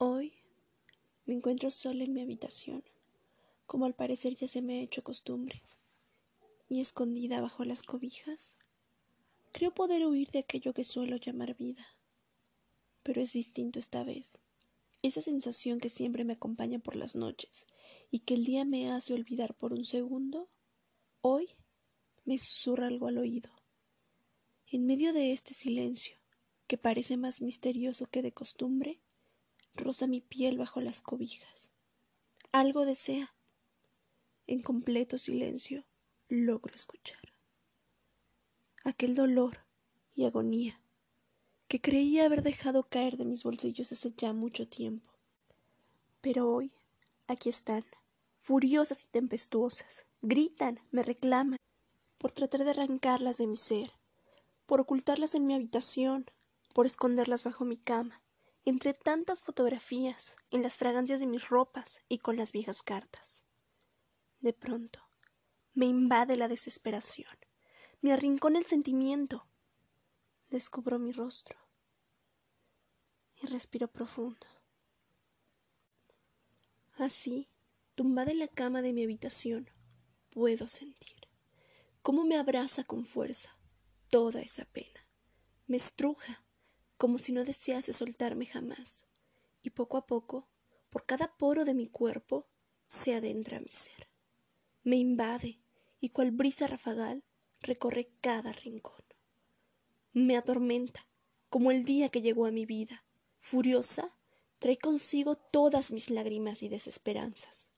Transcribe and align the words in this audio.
Hoy 0.00 0.32
me 1.26 1.34
encuentro 1.34 1.70
sola 1.70 2.04
en 2.04 2.12
mi 2.12 2.20
habitación, 2.20 2.84
como 3.66 3.84
al 3.84 3.96
parecer 3.96 4.36
ya 4.36 4.46
se 4.46 4.62
me 4.62 4.78
ha 4.78 4.82
hecho 4.82 5.02
costumbre, 5.02 5.60
y 6.68 6.80
escondida 6.80 7.40
bajo 7.40 7.64
las 7.64 7.82
cobijas. 7.82 8.58
Creo 9.50 9.74
poder 9.74 10.06
huir 10.06 10.30
de 10.30 10.38
aquello 10.38 10.72
que 10.72 10.84
suelo 10.84 11.16
llamar 11.16 11.56
vida, 11.56 11.84
pero 13.02 13.20
es 13.20 13.32
distinto 13.32 13.80
esta 13.80 14.04
vez. 14.04 14.38
Esa 15.02 15.20
sensación 15.20 15.80
que 15.80 15.88
siempre 15.88 16.24
me 16.24 16.34
acompaña 16.34 16.78
por 16.78 16.94
las 16.94 17.16
noches 17.16 17.66
y 18.12 18.20
que 18.20 18.34
el 18.34 18.44
día 18.44 18.64
me 18.64 18.92
hace 18.92 19.14
olvidar 19.14 19.56
por 19.56 19.72
un 19.72 19.84
segundo, 19.84 20.48
hoy 21.22 21.56
me 22.24 22.38
susurra 22.38 22.86
algo 22.86 23.08
al 23.08 23.18
oído. 23.18 23.50
En 24.70 24.86
medio 24.86 25.12
de 25.12 25.32
este 25.32 25.54
silencio, 25.54 26.18
que 26.68 26.78
parece 26.78 27.16
más 27.16 27.42
misterioso 27.42 28.06
que 28.06 28.22
de 28.22 28.30
costumbre, 28.30 29.00
roza 29.78 30.06
mi 30.06 30.20
piel 30.20 30.58
bajo 30.58 30.80
las 30.80 31.00
cobijas. 31.00 31.72
Algo 32.52 32.84
desea. 32.84 33.34
En 34.46 34.62
completo 34.62 35.18
silencio 35.18 35.84
logro 36.28 36.74
escuchar. 36.74 37.32
Aquel 38.84 39.14
dolor 39.14 39.64
y 40.14 40.26
agonía 40.26 40.80
que 41.68 41.80
creía 41.82 42.24
haber 42.24 42.42
dejado 42.42 42.84
caer 42.84 43.18
de 43.18 43.26
mis 43.26 43.44
bolsillos 43.44 43.92
hace 43.92 44.12
ya 44.16 44.32
mucho 44.32 44.66
tiempo. 44.66 45.12
Pero 46.22 46.50
hoy, 46.50 46.72
aquí 47.26 47.50
están, 47.50 47.84
furiosas 48.34 49.04
y 49.04 49.08
tempestuosas, 49.08 50.06
gritan, 50.22 50.80
me 50.90 51.02
reclaman, 51.02 51.58
por 52.16 52.32
tratar 52.32 52.64
de 52.64 52.70
arrancarlas 52.70 53.36
de 53.36 53.46
mi 53.46 53.56
ser, 53.56 53.92
por 54.66 54.80
ocultarlas 54.80 55.34
en 55.34 55.46
mi 55.46 55.54
habitación, 55.54 56.26
por 56.72 56.86
esconderlas 56.86 57.44
bajo 57.44 57.66
mi 57.66 57.76
cama, 57.76 58.22
entre 58.68 58.92
tantas 58.92 59.40
fotografías, 59.40 60.36
en 60.50 60.62
las 60.62 60.76
fragancias 60.76 61.20
de 61.20 61.26
mis 61.26 61.48
ropas 61.48 62.04
y 62.06 62.18
con 62.18 62.36
las 62.36 62.52
viejas 62.52 62.82
cartas. 62.82 63.42
De 64.40 64.52
pronto, 64.52 65.00
me 65.72 65.86
invade 65.86 66.36
la 66.36 66.48
desesperación, 66.48 67.34
me 68.02 68.12
arrincona 68.12 68.58
el 68.58 68.66
sentimiento. 68.66 69.46
Descubro 70.50 70.98
mi 70.98 71.12
rostro 71.12 71.58
y 73.36 73.46
respiro 73.46 73.88
profundo. 73.88 74.46
Así, 76.98 77.48
tumbada 77.94 78.32
en 78.32 78.38
la 78.38 78.48
cama 78.48 78.82
de 78.82 78.92
mi 78.92 79.02
habitación, 79.02 79.70
puedo 80.28 80.68
sentir 80.68 81.16
cómo 82.02 82.22
me 82.26 82.36
abraza 82.36 82.84
con 82.84 83.06
fuerza 83.06 83.58
toda 84.10 84.42
esa 84.42 84.66
pena, 84.66 85.08
me 85.66 85.78
estruja 85.78 86.44
como 86.98 87.18
si 87.18 87.32
no 87.32 87.44
desease 87.44 87.92
soltarme 87.92 88.44
jamás, 88.44 89.06
y 89.62 89.70
poco 89.70 89.96
a 89.96 90.06
poco, 90.06 90.48
por 90.90 91.06
cada 91.06 91.36
poro 91.38 91.64
de 91.64 91.72
mi 91.72 91.86
cuerpo, 91.86 92.48
se 92.86 93.14
adentra 93.14 93.60
mi 93.60 93.70
ser. 93.70 94.08
Me 94.82 94.96
invade, 94.96 95.60
y 96.00 96.10
cual 96.10 96.32
brisa 96.32 96.66
rafagal, 96.66 97.22
recorre 97.60 98.10
cada 98.20 98.52
rincón. 98.52 99.04
Me 100.12 100.36
atormenta, 100.36 101.06
como 101.48 101.70
el 101.70 101.84
día 101.84 102.08
que 102.08 102.20
llegó 102.20 102.46
a 102.46 102.50
mi 102.50 102.66
vida. 102.66 103.04
Furiosa, 103.38 104.16
trae 104.58 104.76
consigo 104.76 105.36
todas 105.36 105.92
mis 105.92 106.10
lágrimas 106.10 106.64
y 106.64 106.68
desesperanzas. 106.68 107.70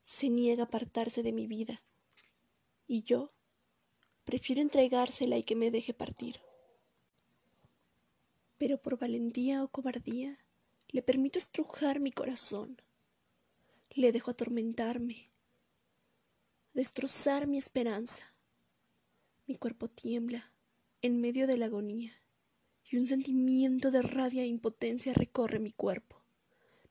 Se 0.00 0.30
niega 0.30 0.62
a 0.62 0.66
apartarse 0.66 1.22
de 1.22 1.32
mi 1.32 1.46
vida, 1.46 1.82
y 2.86 3.02
yo 3.02 3.32
prefiero 4.24 4.62
entregársela 4.62 5.36
y 5.36 5.42
que 5.42 5.56
me 5.56 5.70
deje 5.70 5.92
partir 5.92 6.45
pero 8.58 8.80
por 8.80 8.98
valentía 8.98 9.62
o 9.62 9.68
cobardía 9.68 10.38
le 10.88 11.02
permito 11.02 11.38
estrujar 11.38 12.00
mi 12.00 12.12
corazón. 12.12 12.80
Le 13.90 14.12
dejo 14.12 14.30
atormentarme, 14.30 15.30
destrozar 16.74 17.46
mi 17.46 17.58
esperanza. 17.58 18.36
Mi 19.46 19.56
cuerpo 19.56 19.88
tiembla 19.88 20.52
en 21.02 21.20
medio 21.20 21.46
de 21.46 21.56
la 21.56 21.66
agonía 21.66 22.12
y 22.90 22.96
un 22.96 23.06
sentimiento 23.06 23.90
de 23.90 24.02
rabia 24.02 24.42
e 24.42 24.46
impotencia 24.46 25.12
recorre 25.12 25.58
mi 25.58 25.70
cuerpo. 25.70 26.22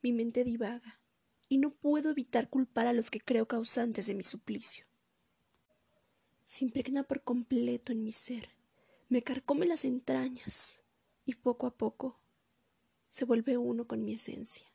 Mi 0.02 0.12
mente 0.14 0.44
divaga 0.44 1.00
y 1.48 1.58
no 1.58 1.70
puedo 1.70 2.10
evitar 2.10 2.50
culpar 2.50 2.88
a 2.88 2.94
los 2.94 3.12
que 3.12 3.20
creo 3.20 3.48
causantes 3.48 4.08
de 4.08 4.16
mi 4.16 4.24
suplicio. 4.24 4.86
Se 6.44 6.66
impregna 6.66 7.04
por 7.04 7.24
completo 7.24 7.92
en 7.92 8.04
mi 8.04 8.12
ser, 8.12 8.50
me 9.10 9.24
carcome 9.24 9.66
las 9.66 9.86
entrañas, 9.86 10.85
y 11.26 11.36
poco 11.36 11.68
a 11.68 11.76
poco 11.76 12.20
se 13.10 13.26
vuelve 13.26 13.58
uno 13.58 13.88
con 13.88 14.06
mi 14.06 14.14
esencia. 14.14 14.72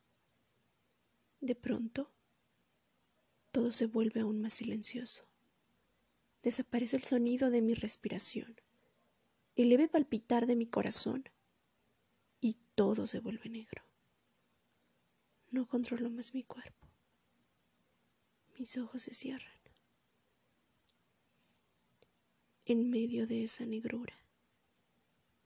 De 1.41 1.55
pronto, 1.55 2.11
todo 3.53 3.72
se 3.72 3.87
vuelve 3.87 4.21
aún 4.21 4.41
más 4.41 4.55
silencioso. 4.55 5.27
Desaparece 6.43 6.97
el 6.97 7.05
sonido 7.05 7.50
de 7.50 7.60
mi 7.60 7.75
respiración, 7.75 8.60
el 9.56 9.69
leve 9.69 9.89
palpitar 9.89 10.47
de 10.47 10.56
mi 10.56 10.66
corazón, 10.66 11.25
y 12.41 12.55
todo 12.75 13.06
se 13.06 13.21
vuelve 13.21 13.50
negro. 13.50 13.83
No 15.50 15.66
controlo 15.66 16.10
más 16.10 16.34
mi 16.34 16.43
cuerpo. 16.43 16.89
Mis 18.59 18.77
ojos 18.78 19.03
se 19.03 19.15
cierran. 19.15 19.60
En 22.65 22.89
medio 22.89 23.27
de 23.27 23.43
esa 23.43 23.66
negrura, 23.66 24.20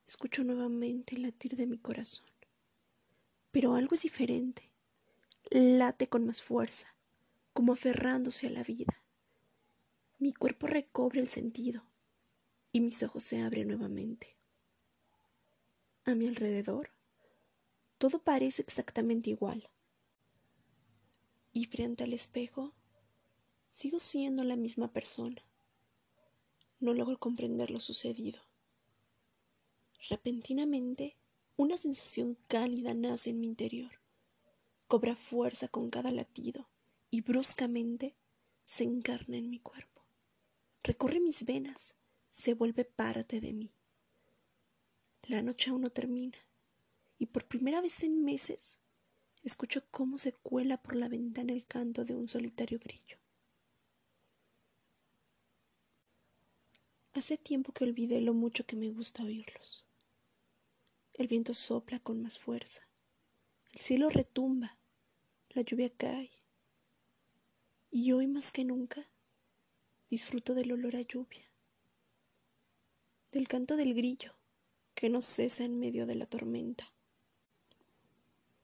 Escucho 0.06 0.44
nuevamente 0.44 1.16
el 1.16 1.22
latir 1.22 1.56
de 1.56 1.66
mi 1.66 1.78
corazón. 1.78 2.26
Pero 3.50 3.74
algo 3.74 3.94
es 3.94 4.02
diferente. 4.02 4.70
Late 5.50 6.08
con 6.08 6.26
más 6.26 6.42
fuerza, 6.42 6.94
como 7.52 7.72
aferrándose 7.72 8.46
a 8.48 8.50
la 8.50 8.62
vida. 8.62 9.02
Mi 10.18 10.32
cuerpo 10.32 10.66
recobra 10.66 11.20
el 11.20 11.28
sentido 11.28 11.84
y 12.72 12.80
mis 12.80 13.02
ojos 13.02 13.22
se 13.22 13.40
abren 13.40 13.68
nuevamente. 13.68 14.36
A 16.04 16.14
mi 16.14 16.26
alrededor, 16.26 16.90
todo 17.98 18.18
parece 18.18 18.62
exactamente 18.62 19.30
igual. 19.30 19.70
Y 21.52 21.66
frente 21.66 22.04
al 22.04 22.12
espejo, 22.12 22.74
sigo 23.70 23.98
siendo 23.98 24.44
la 24.44 24.56
misma 24.56 24.92
persona. 24.92 25.42
No 26.80 26.92
logro 26.92 27.18
comprender 27.18 27.70
lo 27.70 27.80
sucedido. 27.80 28.40
Repentinamente, 30.10 31.16
una 31.56 31.78
sensación 31.78 32.36
cálida 32.46 32.92
nace 32.92 33.30
en 33.30 33.40
mi 33.40 33.46
interior. 33.46 33.90
Cobra 34.86 35.16
fuerza 35.16 35.68
con 35.68 35.88
cada 35.88 36.10
latido 36.10 36.68
y 37.10 37.22
bruscamente 37.22 38.14
se 38.66 38.84
encarna 38.84 39.38
en 39.38 39.48
mi 39.48 39.60
cuerpo. 39.60 40.02
Recorre 40.82 41.20
mis 41.20 41.46
venas, 41.46 41.94
se 42.28 42.52
vuelve 42.52 42.84
parte 42.84 43.40
de 43.40 43.54
mí. 43.54 43.72
La 45.26 45.40
noche 45.40 45.70
aún 45.70 45.80
no 45.80 45.90
termina 45.90 46.36
y 47.18 47.26
por 47.26 47.46
primera 47.46 47.80
vez 47.80 48.02
en 48.02 48.24
meses 48.24 48.80
escucho 49.42 49.84
cómo 49.90 50.18
se 50.18 50.32
cuela 50.34 50.82
por 50.82 50.96
la 50.96 51.08
ventana 51.08 51.54
el 51.54 51.66
canto 51.66 52.04
de 52.04 52.14
un 52.14 52.28
solitario 52.28 52.78
grillo. 52.78 53.16
Hace 57.14 57.38
tiempo 57.38 57.72
que 57.72 57.84
olvidé 57.84 58.20
lo 58.20 58.34
mucho 58.34 58.66
que 58.66 58.76
me 58.76 58.90
gusta 58.90 59.22
oírlos. 59.22 59.86
El 61.14 61.28
viento 61.28 61.54
sopla 61.54 62.00
con 62.00 62.20
más 62.22 62.38
fuerza. 62.40 62.88
El 63.72 63.78
cielo 63.78 64.10
retumba. 64.10 64.76
La 65.50 65.62
lluvia 65.62 65.88
cae. 65.88 66.32
Y 67.92 68.10
hoy 68.10 68.26
más 68.26 68.50
que 68.50 68.64
nunca 68.64 69.08
disfruto 70.10 70.54
del 70.54 70.72
olor 70.72 70.96
a 70.96 71.02
lluvia. 71.02 71.48
Del 73.30 73.46
canto 73.46 73.76
del 73.76 73.94
grillo 73.94 74.32
que 74.96 75.08
no 75.08 75.22
cesa 75.22 75.64
en 75.64 75.78
medio 75.78 76.04
de 76.06 76.16
la 76.16 76.26
tormenta. 76.26 76.92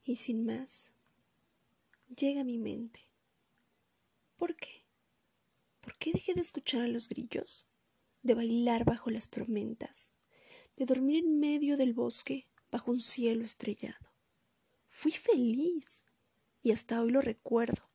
Y 0.02 0.16
sin 0.16 0.44
más, 0.44 0.92
llega 2.16 2.40
a 2.40 2.44
mi 2.44 2.58
mente. 2.58 3.00
¿Por 4.36 4.56
qué? 4.56 4.84
¿Por 5.80 5.96
qué 5.98 6.10
dejé 6.12 6.34
de 6.34 6.40
escuchar 6.40 6.82
a 6.82 6.88
los 6.88 7.08
grillos? 7.08 7.68
De 8.24 8.34
bailar 8.34 8.84
bajo 8.84 9.10
las 9.10 9.30
tormentas 9.30 10.14
de 10.80 10.86
dormir 10.86 11.22
en 11.26 11.38
medio 11.38 11.76
del 11.76 11.92
bosque 11.92 12.48
bajo 12.70 12.90
un 12.90 13.00
cielo 13.00 13.44
estrellado. 13.44 14.14
Fui 14.86 15.12
feliz 15.12 16.06
y 16.62 16.72
hasta 16.72 17.02
hoy 17.02 17.10
lo 17.10 17.20
recuerdo. 17.20 17.90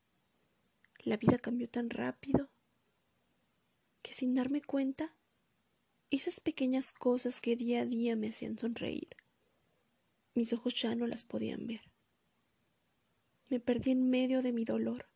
La 1.00 1.18
vida 1.18 1.40
cambió 1.40 1.68
tan 1.68 1.90
rápido 1.90 2.52
que 4.04 4.14
sin 4.14 4.36
darme 4.36 4.62
cuenta, 4.62 5.18
esas 6.12 6.40
pequeñas 6.40 6.94
cosas 6.94 7.42
que 7.42 7.56
día 7.56 7.82
a 7.82 7.86
día 7.88 8.16
me 8.16 8.28
hacían 8.28 8.56
sonreír, 8.56 9.18
mis 10.36 10.54
ojos 10.54 10.76
ya 10.80 10.94
no 10.94 11.08
las 11.08 11.24
podían 11.24 11.66
ver. 11.66 11.90
Me 13.50 13.60
perdí 13.60 13.92
en 13.92 14.12
medio 14.12 14.44
de 14.44 14.54
mi 14.54 14.64
dolor. 14.64 15.08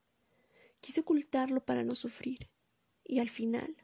Quise 0.79 1.01
ocultarlo 1.01 1.63
para 1.63 1.83
no 1.83 1.93
sufrir, 1.93 2.49
y 3.03 3.19
al 3.19 3.29
final 3.29 3.77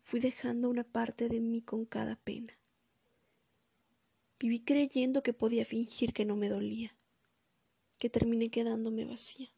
fui 0.00 0.20
dejando 0.20 0.70
una 0.70 0.84
parte 0.84 1.28
de 1.28 1.40
mí 1.40 1.60
con 1.60 1.84
cada 1.86 2.14
pena. 2.14 2.59
Viví 4.40 4.60
creyendo 4.60 5.22
que 5.22 5.34
podía 5.34 5.66
fingir 5.66 6.14
que 6.14 6.24
no 6.24 6.34
me 6.34 6.48
dolía. 6.48 6.96
que 7.98 8.08
terminé 8.08 8.50
quedándome 8.50 9.04
vacía. 9.04 9.50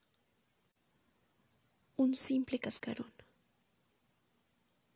Un 1.94 2.16
simple 2.16 2.58
cascarón. 2.58 3.12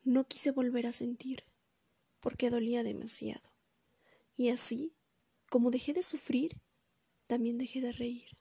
No 0.02 0.26
quise 0.26 0.50
volver 0.50 0.88
a 0.88 0.92
sentir, 0.92 1.44
porque 2.18 2.50
dolía 2.50 2.82
demasiado. 2.82 3.48
Y 4.36 4.48
así, 4.48 4.92
como 5.48 5.70
dejé 5.70 5.92
de 5.92 6.02
sufrir, 6.02 6.60
también 7.28 7.56
dejé 7.56 7.80
de 7.80 7.92
reír. 7.92 8.36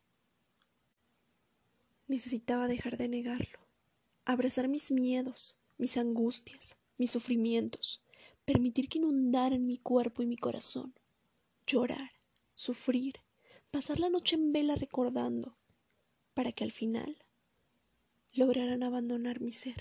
Necesitaba 2.07 2.67
dejar 2.67 2.97
de 2.97 3.07
negarlo, 3.07 3.59
abrazar 4.25 4.67
mis 4.67 4.91
miedos, 4.91 5.55
mis 5.77 5.97
angustias, 5.97 6.77
mis 6.97 7.11
sufrimientos, 7.11 8.01
permitir 8.43 8.89
que 8.89 8.97
inundaran 8.97 9.67
mi 9.67 9.77
cuerpo 9.77 10.23
y 10.23 10.25
mi 10.25 10.37
corazón, 10.37 10.95
llorar, 11.65 12.11
sufrir, 12.53 13.21
pasar 13.71 13.99
la 13.99 14.09
noche 14.09 14.35
en 14.35 14.53
vela 14.53 14.75
recordando, 14.75 15.55
para 16.33 16.51
que 16.51 16.63
al 16.63 16.71
final 16.71 17.17
lograran 18.33 18.83
abandonar 18.83 19.41
mi 19.41 19.51
ser. 19.51 19.75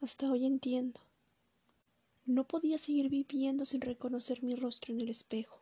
Hasta 0.00 0.30
hoy 0.30 0.46
entiendo. 0.46 1.00
No 2.26 2.46
podía 2.46 2.78
seguir 2.78 3.08
viviendo 3.08 3.64
sin 3.64 3.80
reconocer 3.80 4.42
mi 4.42 4.54
rostro 4.54 4.94
en 4.94 5.00
el 5.00 5.08
espejo, 5.08 5.60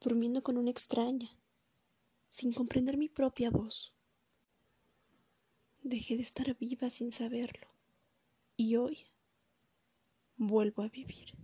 durmiendo 0.00 0.42
con 0.42 0.56
una 0.56 0.70
extraña, 0.70 1.30
sin 2.28 2.52
comprender 2.52 2.96
mi 2.96 3.08
propia 3.08 3.50
voz. 3.50 3.92
Dejé 5.82 6.16
de 6.16 6.22
estar 6.22 6.56
viva 6.56 6.90
sin 6.90 7.12
saberlo, 7.12 7.68
y 8.56 8.76
hoy 8.76 9.06
vuelvo 10.36 10.82
a 10.82 10.88
vivir. 10.88 11.34